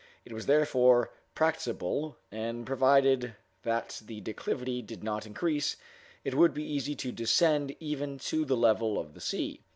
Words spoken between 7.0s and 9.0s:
descend even to the level